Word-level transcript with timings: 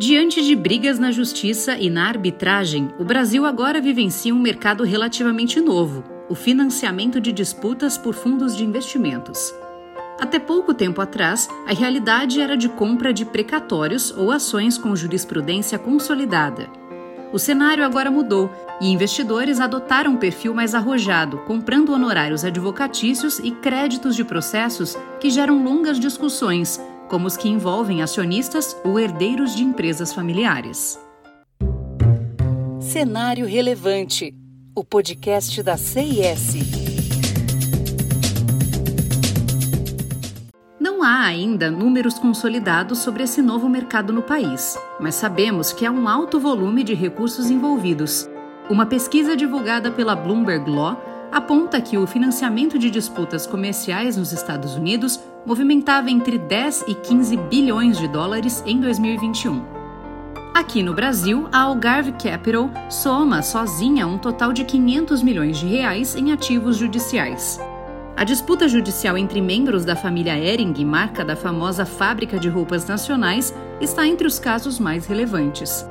Diante 0.00 0.42
de 0.42 0.56
brigas 0.56 0.98
na 0.98 1.12
justiça 1.12 1.76
e 1.76 1.90
na 1.90 2.08
arbitragem, 2.08 2.88
o 2.98 3.04
Brasil 3.04 3.44
agora 3.44 3.82
vivencia 3.82 4.34
um 4.34 4.38
mercado 4.38 4.82
relativamente 4.82 5.60
novo: 5.60 6.02
o 6.26 6.34
financiamento 6.34 7.20
de 7.20 7.30
disputas 7.30 7.98
por 7.98 8.14
fundos 8.14 8.56
de 8.56 8.64
investimentos. 8.64 9.54
Até 10.18 10.38
pouco 10.38 10.72
tempo 10.72 11.02
atrás, 11.02 11.50
a 11.66 11.74
realidade 11.74 12.40
era 12.40 12.56
de 12.56 12.66
compra 12.66 13.12
de 13.12 13.26
precatórios 13.26 14.10
ou 14.16 14.32
ações 14.32 14.78
com 14.78 14.96
jurisprudência 14.96 15.78
consolidada. 15.78 16.70
O 17.30 17.38
cenário 17.38 17.84
agora 17.84 18.10
mudou 18.10 18.50
e 18.80 18.90
investidores 18.90 19.60
adotaram 19.60 20.12
um 20.12 20.16
perfil 20.16 20.54
mais 20.54 20.74
arrojado, 20.74 21.40
comprando 21.46 21.92
honorários 21.92 22.42
advocatícios 22.42 23.38
e 23.38 23.50
créditos 23.50 24.16
de 24.16 24.24
processos 24.24 24.96
que 25.20 25.28
geram 25.28 25.62
longas 25.62 26.00
discussões, 26.00 26.80
como 27.10 27.26
os 27.26 27.36
que 27.36 27.48
envolvem 27.48 28.00
acionistas 28.00 28.76
ou 28.84 28.98
herdeiros 28.98 29.54
de 29.54 29.64
empresas 29.64 30.14
familiares. 30.14 30.98
Cenário 32.80 33.46
Relevante 33.46 34.34
o 34.74 34.84
podcast 34.84 35.60
da 35.64 35.76
CIS. 35.76 36.54
Não 40.78 41.02
há 41.02 41.24
ainda 41.24 41.70
números 41.70 42.18
consolidados 42.18 42.98
sobre 42.98 43.24
esse 43.24 43.42
novo 43.42 43.68
mercado 43.68 44.12
no 44.12 44.22
país, 44.22 44.78
mas 45.00 45.16
sabemos 45.16 45.72
que 45.72 45.84
há 45.84 45.90
um 45.90 46.08
alto 46.08 46.38
volume 46.38 46.84
de 46.84 46.94
recursos 46.94 47.50
envolvidos. 47.50 48.28
Uma 48.70 48.86
pesquisa 48.86 49.36
divulgada 49.36 49.90
pela 49.90 50.14
Bloomberg 50.14 50.70
Law 50.70 51.09
aponta 51.32 51.80
que 51.80 51.96
o 51.96 52.06
financiamento 52.06 52.78
de 52.78 52.90
disputas 52.90 53.46
comerciais 53.46 54.16
nos 54.16 54.32
Estados 54.32 54.74
Unidos 54.74 55.20
movimentava 55.46 56.10
entre 56.10 56.38
10 56.38 56.84
e 56.88 56.94
15 56.94 57.36
bilhões 57.36 57.98
de 57.98 58.08
dólares 58.08 58.62
em 58.66 58.80
2021. 58.80 59.80
Aqui 60.52 60.82
no 60.82 60.92
Brasil, 60.92 61.48
a 61.52 61.60
Algarve 61.60 62.12
Capital 62.12 62.70
soma 62.88 63.40
sozinha 63.40 64.06
um 64.06 64.18
total 64.18 64.52
de 64.52 64.64
500 64.64 65.22
milhões 65.22 65.58
de 65.58 65.66
reais 65.66 66.16
em 66.16 66.32
ativos 66.32 66.76
judiciais. 66.76 67.60
A 68.16 68.24
disputa 68.24 68.68
judicial 68.68 69.16
entre 69.16 69.40
membros 69.40 69.84
da 69.84 69.96
família 69.96 70.38
Ering, 70.38 70.84
marca 70.84 71.24
da 71.24 71.34
famosa 71.34 71.86
fábrica 71.86 72.38
de 72.38 72.48
roupas 72.48 72.86
nacionais, 72.86 73.54
está 73.80 74.06
entre 74.06 74.26
os 74.26 74.38
casos 74.38 74.78
mais 74.78 75.06
relevantes. 75.06 75.86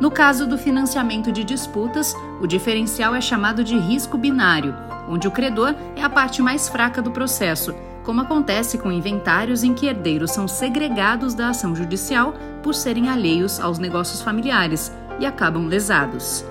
No 0.00 0.10
caso 0.10 0.46
do 0.46 0.58
financiamento 0.58 1.30
de 1.30 1.44
disputas, 1.44 2.14
o 2.40 2.46
diferencial 2.46 3.14
é 3.14 3.20
chamado 3.20 3.62
de 3.62 3.78
risco 3.78 4.18
binário, 4.18 4.74
onde 5.08 5.28
o 5.28 5.30
credor 5.30 5.74
é 5.94 6.02
a 6.02 6.10
parte 6.10 6.42
mais 6.42 6.68
fraca 6.68 7.00
do 7.00 7.12
processo, 7.12 7.74
como 8.02 8.20
acontece 8.20 8.76
com 8.76 8.90
inventários 8.90 9.62
em 9.62 9.72
que 9.72 9.86
herdeiros 9.86 10.32
são 10.32 10.48
segregados 10.48 11.32
da 11.32 11.48
ação 11.48 11.74
judicial 11.74 12.34
por 12.62 12.74
serem 12.74 13.08
alheios 13.08 13.60
aos 13.60 13.78
negócios 13.78 14.20
familiares 14.20 14.92
e 15.20 15.26
acabam 15.26 15.66
lesados. 15.66 16.44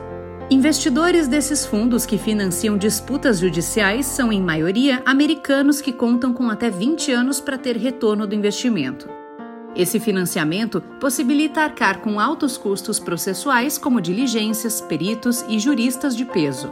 Investidores 0.50 1.28
desses 1.28 1.66
fundos 1.66 2.06
que 2.06 2.18
financiam 2.18 2.78
disputas 2.78 3.40
judiciais 3.40 4.06
são, 4.06 4.32
em 4.32 4.42
maioria, 4.42 5.02
americanos 5.06 5.82
que 5.82 5.94
contam 5.94 6.34
com 6.34 6.50
até 6.50 6.70
20 6.70 7.12
anos 7.12 7.40
para 7.40 7.58
ter 7.58 7.78
retorno 7.78 8.28
do 8.28 8.36
investimento. 8.36 9.23
Esse 9.76 10.00
financiamento 10.00 10.82
possibilita 11.00 11.62
arcar 11.62 12.00
com 12.00 12.20
altos 12.20 12.58
custos 12.58 13.00
processuais, 13.00 13.78
como 13.78 14.00
diligências, 14.00 14.80
peritos 14.80 15.44
e 15.50 15.58
juristas 15.58 16.16
de 16.16 16.26
peso. 16.26 16.72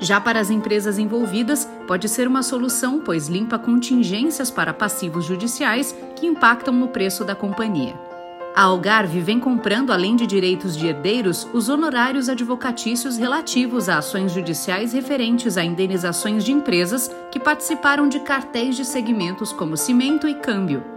Já 0.00 0.20
para 0.20 0.40
as 0.40 0.50
empresas 0.50 0.98
envolvidas, 0.98 1.68
pode 1.86 2.08
ser 2.08 2.26
uma 2.26 2.42
solução, 2.42 3.00
pois 3.00 3.28
limpa 3.28 3.58
contingências 3.58 4.50
para 4.50 4.72
passivos 4.72 5.24
judiciais 5.24 5.94
que 6.16 6.26
impactam 6.26 6.74
no 6.74 6.88
preço 6.88 7.24
da 7.24 7.34
companhia. 7.34 7.94
A 8.56 8.62
Algarve 8.62 9.20
vem 9.20 9.40
comprando, 9.40 9.92
além 9.92 10.14
de 10.14 10.26
direitos 10.26 10.76
de 10.76 10.86
herdeiros, 10.86 11.46
os 11.52 11.68
honorários 11.68 12.28
advocatícios 12.28 13.18
relativos 13.18 13.88
a 13.88 13.98
ações 13.98 14.32
judiciais 14.32 14.92
referentes 14.92 15.56
a 15.56 15.64
indenizações 15.64 16.44
de 16.44 16.52
empresas 16.52 17.10
que 17.32 17.40
participaram 17.40 18.08
de 18.08 18.20
cartéis 18.20 18.76
de 18.76 18.84
segmentos 18.84 19.52
como 19.52 19.76
cimento 19.76 20.28
e 20.28 20.34
câmbio. 20.34 20.93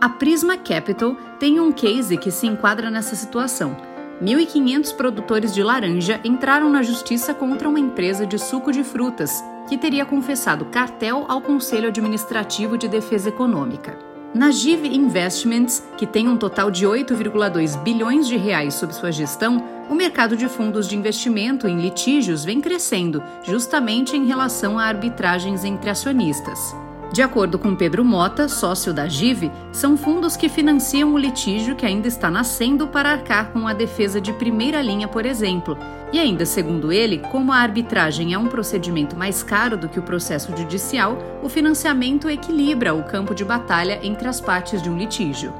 A 0.00 0.08
Prisma 0.08 0.56
Capital 0.56 1.16
tem 1.40 1.58
um 1.58 1.72
case 1.72 2.16
que 2.16 2.30
se 2.30 2.46
enquadra 2.46 2.88
nessa 2.88 3.16
situação. 3.16 3.76
1.500 4.22 4.94
produtores 4.94 5.52
de 5.52 5.60
laranja 5.60 6.20
entraram 6.22 6.70
na 6.70 6.84
justiça 6.84 7.34
contra 7.34 7.68
uma 7.68 7.80
empresa 7.80 8.24
de 8.24 8.38
suco 8.38 8.70
de 8.70 8.84
frutas, 8.84 9.42
que 9.68 9.76
teria 9.76 10.06
confessado 10.06 10.66
cartel 10.66 11.24
ao 11.28 11.40
Conselho 11.40 11.88
Administrativo 11.88 12.78
de 12.78 12.86
Defesa 12.86 13.28
Econômica. 13.28 13.98
Na 14.32 14.52
GIV 14.52 14.94
Investments, 14.94 15.82
que 15.96 16.06
tem 16.06 16.28
um 16.28 16.36
total 16.36 16.70
de 16.70 16.86
8,2 16.86 17.82
bilhões 17.82 18.28
de 18.28 18.36
reais 18.36 18.74
sob 18.74 18.94
sua 18.94 19.10
gestão, 19.10 19.64
o 19.90 19.96
mercado 19.96 20.36
de 20.36 20.48
fundos 20.48 20.86
de 20.86 20.96
investimento 20.96 21.66
em 21.66 21.80
litígios 21.80 22.44
vem 22.44 22.60
crescendo, 22.60 23.20
justamente 23.42 24.16
em 24.16 24.26
relação 24.26 24.78
a 24.78 24.84
arbitragens 24.84 25.64
entre 25.64 25.90
acionistas. 25.90 26.72
De 27.12 27.22
acordo 27.22 27.58
com 27.58 27.74
Pedro 27.74 28.04
Mota, 28.04 28.48
sócio 28.48 28.92
da 28.92 29.08
GIV, 29.08 29.50
são 29.72 29.96
fundos 29.96 30.36
que 30.36 30.48
financiam 30.48 31.14
o 31.14 31.18
litígio 31.18 31.74
que 31.74 31.86
ainda 31.86 32.06
está 32.06 32.30
nascendo 32.30 32.86
para 32.86 33.10
arcar 33.10 33.50
com 33.50 33.66
a 33.66 33.72
defesa 33.72 34.20
de 34.20 34.32
primeira 34.34 34.82
linha, 34.82 35.08
por 35.08 35.24
exemplo. 35.24 35.76
E 36.12 36.18
ainda, 36.18 36.44
segundo 36.44 36.92
ele, 36.92 37.18
como 37.30 37.50
a 37.50 37.56
arbitragem 37.56 38.34
é 38.34 38.38
um 38.38 38.46
procedimento 38.46 39.16
mais 39.16 39.42
caro 39.42 39.76
do 39.76 39.88
que 39.88 39.98
o 39.98 40.02
processo 40.02 40.54
judicial, 40.56 41.18
o 41.42 41.48
financiamento 41.48 42.28
equilibra 42.28 42.94
o 42.94 43.02
campo 43.02 43.34
de 43.34 43.44
batalha 43.44 43.98
entre 44.02 44.28
as 44.28 44.40
partes 44.40 44.82
de 44.82 44.90
um 44.90 44.96
litígio. 44.96 45.52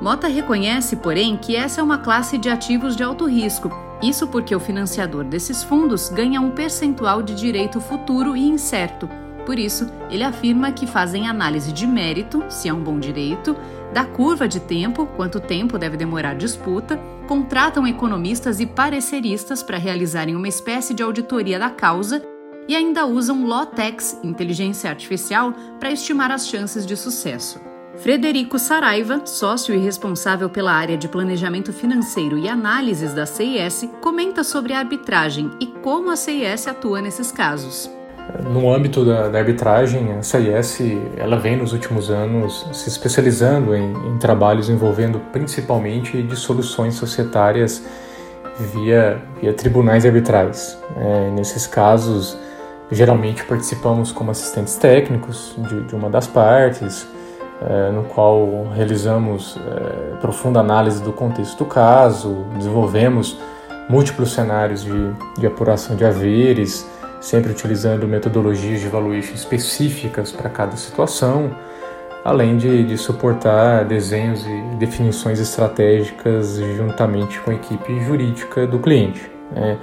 Mota 0.00 0.28
reconhece, 0.28 0.96
porém, 0.96 1.36
que 1.36 1.56
essa 1.56 1.82
é 1.82 1.84
uma 1.84 1.98
classe 1.98 2.38
de 2.38 2.48
ativos 2.48 2.96
de 2.96 3.02
alto 3.02 3.26
risco. 3.26 3.70
Isso 4.02 4.26
porque 4.26 4.54
o 4.54 4.60
financiador 4.60 5.24
desses 5.24 5.62
fundos 5.62 6.08
ganha 6.08 6.40
um 6.40 6.50
percentual 6.50 7.22
de 7.22 7.34
direito 7.34 7.80
futuro 7.80 8.36
e 8.36 8.48
incerto 8.48 9.08
por 9.44 9.58
isso, 9.58 9.90
ele 10.10 10.24
afirma 10.24 10.72
que 10.72 10.86
fazem 10.86 11.28
análise 11.28 11.72
de 11.72 11.86
mérito, 11.86 12.42
se 12.48 12.68
é 12.68 12.72
um 12.72 12.82
bom 12.82 12.98
direito, 12.98 13.56
da 13.92 14.04
curva 14.04 14.48
de 14.48 14.58
tempo, 14.58 15.06
quanto 15.16 15.38
tempo 15.38 15.78
deve 15.78 15.96
demorar 15.96 16.30
a 16.30 16.34
disputa, 16.34 16.98
contratam 17.28 17.86
economistas 17.86 18.60
e 18.60 18.66
pareceristas 18.66 19.62
para 19.62 19.78
realizarem 19.78 20.34
uma 20.34 20.48
espécie 20.48 20.94
de 20.94 21.02
auditoria 21.02 21.58
da 21.58 21.70
causa 21.70 22.22
e 22.66 22.74
ainda 22.74 23.06
usam 23.06 23.46
Lotex, 23.46 24.18
inteligência 24.22 24.90
artificial, 24.90 25.52
para 25.78 25.92
estimar 25.92 26.30
as 26.30 26.48
chances 26.48 26.86
de 26.86 26.96
sucesso. 26.96 27.60
Frederico 27.98 28.58
Saraiva, 28.58 29.24
sócio 29.24 29.74
e 29.74 29.78
responsável 29.78 30.50
pela 30.50 30.72
área 30.72 30.96
de 30.96 31.06
planejamento 31.06 31.72
financeiro 31.72 32.36
e 32.36 32.48
análises 32.48 33.12
da 33.12 33.24
CIS, 33.24 33.88
comenta 34.00 34.42
sobre 34.42 34.72
a 34.72 34.80
arbitragem 34.80 35.50
e 35.60 35.66
como 35.66 36.10
a 36.10 36.16
CIS 36.16 36.66
atua 36.66 37.00
nesses 37.00 37.30
casos. 37.30 37.88
No 38.50 38.72
âmbito 38.72 39.04
da, 39.04 39.28
da, 39.28 39.38
arbitragem, 39.38 40.12
a 40.12 40.22
CIS 40.22 40.80
ela 41.16 41.38
vem 41.38 41.56
nos 41.56 41.72
últimos 41.72 42.10
anos 42.10 42.66
se 42.72 42.88
especializando 42.88 43.74
em, 43.74 43.92
em 44.08 44.18
trabalhos 44.18 44.70
envolvendo 44.70 45.20
principalmente 45.30 46.22
dissoluções 46.22 46.94
societárias 46.94 47.84
via, 48.58 49.20
via 49.40 49.52
tribunais 49.52 50.06
arbitrais. 50.06 50.78
É, 50.96 51.30
nesses 51.30 51.66
casos, 51.66 52.36
geralmente 52.90 53.44
participamos 53.44 54.10
como 54.10 54.30
assistentes 54.30 54.76
técnicos 54.76 55.54
de, 55.58 55.82
de 55.82 55.94
uma 55.94 56.08
das 56.08 56.26
partes, 56.26 57.06
é, 57.62 57.90
no 57.92 58.04
qual 58.04 58.68
realizamos 58.74 59.58
é, 59.58 60.16
profunda 60.16 60.60
análise 60.60 61.02
do 61.02 61.12
contexto 61.12 61.58
do 61.58 61.64
caso, 61.66 62.44
desenvolvemos 62.56 63.38
múltiplos 63.88 64.32
cenários 64.32 64.82
de, 64.82 65.12
de 65.38 65.46
apuração 65.46 65.94
de 65.94 66.04
haveres 66.04 66.86
sempre 67.24 67.50
utilizando 67.50 68.06
metodologias 68.06 68.80
de 68.80 68.86
evaluation 68.86 69.32
específicas 69.32 70.30
para 70.30 70.50
cada 70.50 70.76
situação, 70.76 71.56
além 72.22 72.58
de, 72.58 72.84
de, 72.84 72.98
suportar 72.98 73.86
desenhos 73.86 74.44
e 74.46 74.76
definições 74.76 75.40
estratégicas 75.40 76.56
juntamente 76.76 77.40
com 77.40 77.50
a 77.50 77.54
equipe 77.54 77.98
jurídica 78.04 78.66
do 78.66 78.78
cliente. 78.78 79.30
Né? 79.52 79.78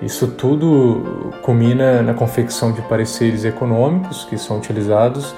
Isso 0.00 0.28
tudo 0.28 1.32
culmina 1.42 2.02
na 2.02 2.14
confecção 2.14 2.70
de 2.70 2.80
pareceres 2.82 3.44
econômicos 3.44 4.24
que 4.24 4.38
são 4.38 4.56
utilizados 4.58 5.34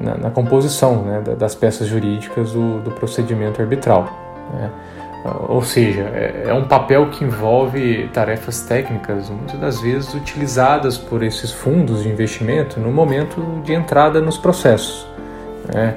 na, 0.00 0.16
na 0.16 0.30
composição 0.30 1.02
né, 1.02 1.20
das 1.20 1.54
peças 1.54 1.86
jurídicas 1.86 2.52
do, 2.52 2.80
do 2.80 2.92
procedimento 2.92 3.60
arbitral. 3.60 4.08
Né? 4.54 4.70
Ou 5.24 5.62
seja, 5.62 6.02
é, 6.14 6.44
é 6.46 6.54
um 6.54 6.64
papel 6.64 7.10
que 7.10 7.24
envolve 7.24 8.08
tarefas 8.12 8.60
técnicas, 8.62 9.28
muitas 9.28 9.58
das 9.58 9.80
vezes 9.80 10.14
utilizadas 10.14 10.96
por 10.96 11.22
esses 11.22 11.52
fundos 11.52 12.02
de 12.02 12.08
investimento 12.08 12.78
no 12.78 12.92
momento 12.92 13.42
de 13.64 13.72
entrada 13.72 14.20
nos 14.20 14.38
processos. 14.38 15.06
Né? 15.72 15.96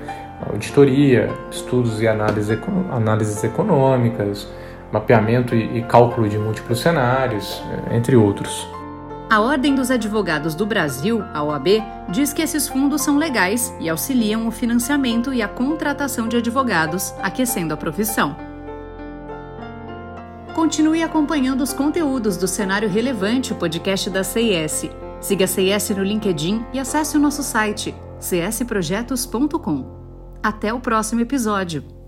Auditoria, 0.49 1.29
estudos 1.51 2.01
e 2.01 2.07
análise, 2.07 2.59
análises 2.91 3.43
econômicas, 3.43 4.47
mapeamento 4.91 5.55
e 5.55 5.81
cálculo 5.83 6.27
de 6.27 6.37
múltiplos 6.37 6.81
cenários, 6.81 7.61
é, 7.89 7.95
entre 7.95 8.15
outros. 8.15 8.67
A 9.29 9.39
Ordem 9.39 9.73
dos 9.75 9.89
Advogados 9.89 10.53
do 10.55 10.65
Brasil, 10.65 11.23
a 11.33 11.41
OAB, 11.41 11.81
diz 12.09 12.33
que 12.33 12.41
esses 12.41 12.67
fundos 12.67 13.01
são 13.01 13.17
legais 13.17 13.73
e 13.79 13.87
auxiliam 13.87 14.45
o 14.45 14.51
financiamento 14.51 15.33
e 15.33 15.41
a 15.41 15.47
contratação 15.47 16.27
de 16.27 16.35
advogados, 16.35 17.13
aquecendo 17.21 17.73
a 17.73 17.77
profissão. 17.77 18.50
Continue 20.61 21.01
acompanhando 21.01 21.61
os 21.61 21.73
conteúdos 21.73 22.37
do 22.37 22.47
Cenário 22.47 22.87
Relevante, 22.87 23.51
o 23.51 23.55
podcast 23.55 24.07
da 24.11 24.23
CIS. 24.23 24.91
Siga 25.19 25.45
a 25.45 25.47
CIS 25.47 25.89
no 25.89 26.03
LinkedIn 26.03 26.63
e 26.71 26.79
acesse 26.79 27.17
o 27.17 27.19
nosso 27.19 27.41
site 27.41 27.95
csprojetos.com. 28.19 30.37
Até 30.43 30.71
o 30.71 30.79
próximo 30.79 31.19
episódio! 31.19 32.00